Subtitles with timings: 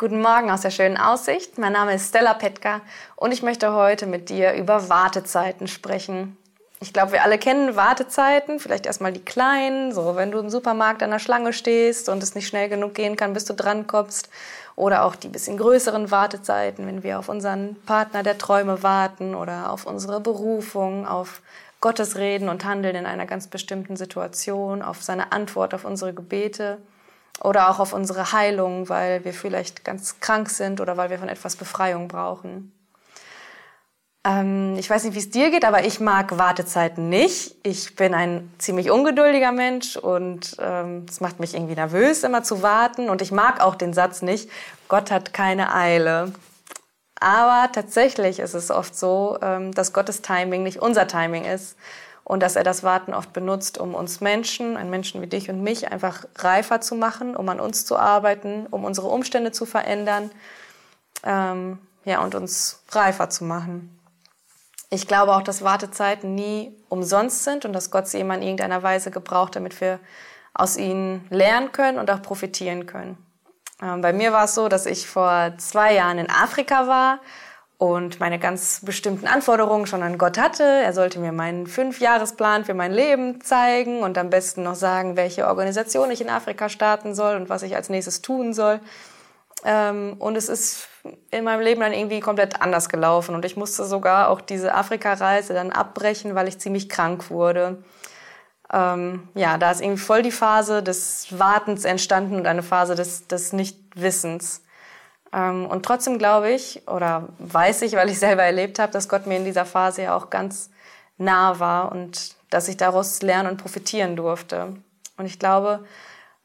[0.00, 1.58] Guten Morgen aus der schönen Aussicht.
[1.58, 2.82] Mein Name ist Stella Petka
[3.16, 6.36] und ich möchte heute mit dir über Wartezeiten sprechen.
[6.78, 11.02] Ich glaube, wir alle kennen Wartezeiten, vielleicht erstmal die kleinen, so wenn du im Supermarkt
[11.02, 14.30] an der Schlange stehst und es nicht schnell genug gehen kann, bis du drankommst.
[14.76, 19.72] Oder auch die bisschen größeren Wartezeiten, wenn wir auf unseren Partner der Träume warten oder
[19.72, 21.42] auf unsere Berufung, auf
[21.80, 26.78] Gottes Reden und Handeln in einer ganz bestimmten Situation, auf seine Antwort auf unsere Gebete
[27.42, 31.28] oder auch auf unsere Heilung, weil wir vielleicht ganz krank sind oder weil wir von
[31.28, 32.72] etwas Befreiung brauchen.
[34.24, 37.54] Ähm, ich weiß nicht, wie es dir geht, aber ich mag Wartezeiten nicht.
[37.62, 42.62] Ich bin ein ziemlich ungeduldiger Mensch und ähm, es macht mich irgendwie nervös, immer zu
[42.62, 43.08] warten.
[43.08, 44.50] Und ich mag auch den Satz nicht,
[44.88, 46.32] Gott hat keine Eile.
[47.20, 51.76] Aber tatsächlich ist es oft so, ähm, dass Gottes Timing nicht unser Timing ist
[52.28, 55.62] und dass er das Warten oft benutzt, um uns Menschen, ein Menschen wie dich und
[55.62, 60.30] mich, einfach reifer zu machen, um an uns zu arbeiten, um unsere Umstände zu verändern
[61.24, 63.98] ähm, ja, und uns reifer zu machen.
[64.90, 68.82] Ich glaube auch, dass Wartezeiten nie umsonst sind und dass Gott sie immer in irgendeiner
[68.82, 69.98] Weise gebraucht, damit wir
[70.52, 73.16] aus ihnen lernen können und auch profitieren können.
[73.82, 77.20] Ähm, bei mir war es so, dass ich vor zwei Jahren in Afrika war
[77.78, 80.64] und meine ganz bestimmten Anforderungen schon an Gott hatte.
[80.64, 85.46] Er sollte mir meinen Fünfjahresplan für mein Leben zeigen und am besten noch sagen, welche
[85.46, 88.80] Organisation ich in Afrika starten soll und was ich als nächstes tun soll.
[89.64, 90.88] Ähm, und es ist
[91.30, 93.36] in meinem Leben dann irgendwie komplett anders gelaufen.
[93.36, 97.84] Und ich musste sogar auch diese Afrika-Reise dann abbrechen, weil ich ziemlich krank wurde.
[98.72, 103.28] Ähm, ja, da ist irgendwie voll die Phase des Wartens entstanden und eine Phase des,
[103.28, 104.62] des Nichtwissens.
[105.32, 109.26] Ähm, und trotzdem glaube ich, oder weiß ich, weil ich selber erlebt habe, dass Gott
[109.26, 110.70] mir in dieser Phase ja auch ganz
[111.18, 114.74] nah war und dass ich daraus lernen und profitieren durfte.
[115.16, 115.84] Und ich glaube,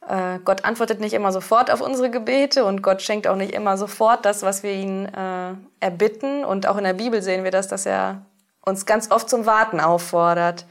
[0.07, 3.77] äh, Gott antwortet nicht immer sofort auf unsere Gebete und Gott schenkt auch nicht immer
[3.77, 6.43] sofort das, was wir ihn äh, erbitten.
[6.43, 8.21] Und auch in der Bibel sehen wir das, dass er
[8.65, 10.65] uns ganz oft zum Warten auffordert.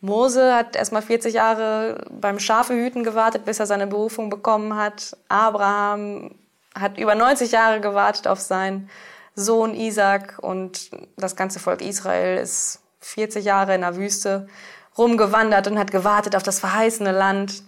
[0.00, 5.16] Mose hat erstmal 40 Jahre beim Schafehüten gewartet, bis er seine Berufung bekommen hat.
[5.28, 6.32] Abraham
[6.74, 8.90] hat über 90 Jahre gewartet auf seinen
[9.34, 14.48] Sohn Isaac und das ganze Volk Israel ist 40 Jahre in der Wüste
[14.96, 17.62] rumgewandert und hat gewartet auf das verheißene Land.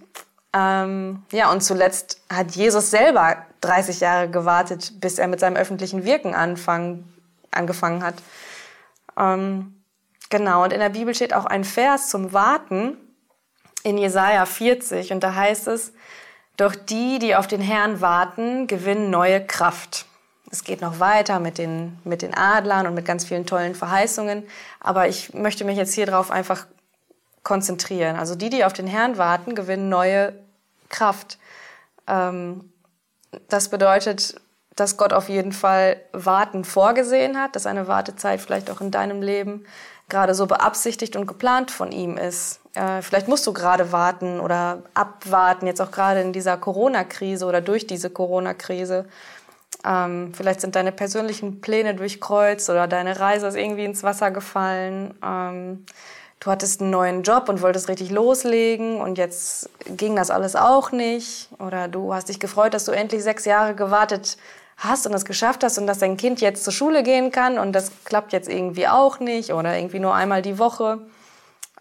[0.53, 6.05] Ähm, ja, und zuletzt hat Jesus selber 30 Jahre gewartet, bis er mit seinem öffentlichen
[6.05, 7.05] Wirken anfang,
[7.51, 8.15] angefangen hat.
[9.19, 9.83] Ähm,
[10.31, 12.97] genau, und in der Bibel steht auch ein Vers zum Warten
[13.83, 15.93] in Jesaja 40 und da heißt es,
[16.57, 20.07] doch die, die auf den Herrn warten, gewinnen neue Kraft.
[20.51, 24.45] Es geht noch weiter mit den, mit den Adlern und mit ganz vielen tollen Verheißungen.
[24.81, 26.67] Aber ich möchte mich jetzt hier drauf einfach
[27.43, 28.17] konzentrieren.
[28.17, 30.33] Also die, die auf den Herrn warten, gewinnen neue
[30.89, 31.39] Kraft.
[32.07, 32.73] Ähm,
[33.49, 34.41] das bedeutet,
[34.77, 39.23] dass Gott auf jeden Fall Warten vorgesehen hat, dass eine Wartezeit vielleicht auch in deinem
[39.23, 39.65] Leben
[40.09, 42.61] gerade so beabsichtigt und geplant von ihm ist.
[42.75, 47.61] Äh, vielleicht musst du gerade warten oder abwarten, jetzt auch gerade in dieser Corona-Krise oder
[47.61, 49.07] durch diese Corona-Krise.
[49.85, 55.15] Ähm, vielleicht sind deine persönlichen Pläne durchkreuzt oder deine Reise ist irgendwie ins Wasser gefallen.
[55.25, 55.87] Ähm,
[56.39, 60.93] du hattest einen neuen Job und wolltest richtig loslegen und jetzt ging das alles auch
[60.93, 61.49] nicht.
[61.59, 64.37] Oder du hast dich gefreut, dass du endlich sechs Jahre gewartet
[64.77, 67.73] hast und es geschafft hast und dass dein Kind jetzt zur Schule gehen kann und
[67.73, 71.01] das klappt jetzt irgendwie auch nicht oder irgendwie nur einmal die Woche.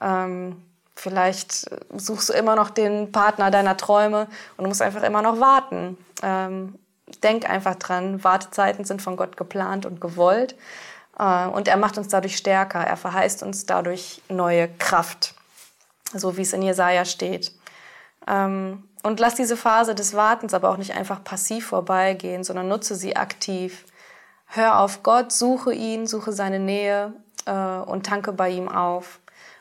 [0.02, 0.62] Ähm,
[0.96, 5.98] vielleicht suchst du immer noch den Partner deiner Träume und musst einfach immer noch warten.
[6.24, 6.76] Ähm,
[7.22, 10.56] denk einfach dran, Wartezeiten sind von Gott geplant und gewollt
[11.20, 12.80] äh, und er macht uns dadurch stärker.
[12.80, 15.36] Er verheißt uns dadurch neue Kraft,
[16.14, 17.52] so wie es in Jesaja steht.
[18.28, 22.96] Ähm, und lass diese Phase des Wartens aber auch nicht einfach passiv vorbeigehen, sondern nutze
[22.96, 23.86] sie aktiv.
[24.48, 27.14] Hör auf Gott, suche ihn, suche seine Nähe
[27.46, 29.20] äh, und tanke bei ihm auf.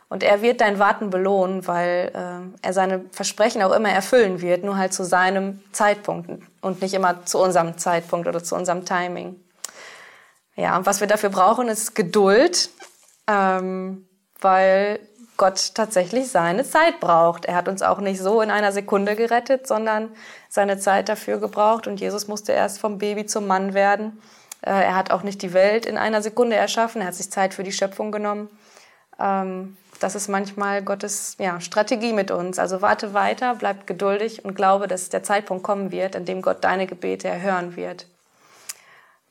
[0.09, 4.63] Und er wird dein Warten belohnen, weil äh, er seine Versprechen auch immer erfüllen wird,
[4.63, 6.31] nur halt zu seinem Zeitpunkt
[6.61, 9.41] und nicht immer zu unserem Zeitpunkt oder zu unserem Timing.
[10.57, 12.71] Ja, und was wir dafür brauchen, ist Geduld,
[13.27, 14.07] ähm,
[14.41, 15.01] weil
[15.37, 17.45] Gott tatsächlich seine Zeit braucht.
[17.45, 20.11] Er hat uns auch nicht so in einer Sekunde gerettet, sondern
[20.49, 21.87] seine Zeit dafür gebraucht.
[21.87, 24.21] Und Jesus musste erst vom Baby zum Mann werden.
[24.63, 27.01] Äh, er hat auch nicht die Welt in einer Sekunde erschaffen.
[27.01, 28.49] Er hat sich Zeit für die Schöpfung genommen.
[29.19, 32.59] Ähm, das ist manchmal Gottes ja, Strategie mit uns.
[32.59, 36.63] Also warte weiter, bleib geduldig und glaube, dass der Zeitpunkt kommen wird, an dem Gott
[36.63, 38.07] deine Gebete erhören wird.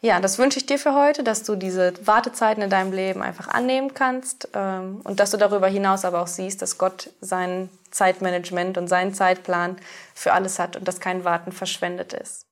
[0.04, 3.48] Ja, das wünsche ich dir für heute, dass du diese Wartezeiten in deinem Leben einfach
[3.48, 8.78] annehmen kannst ähm, und dass du darüber hinaus aber auch siehst, dass Gott sein Zeitmanagement
[8.78, 9.78] und seinen Zeitplan
[10.14, 12.46] für alles hat und dass kein Warten verschwendet ist.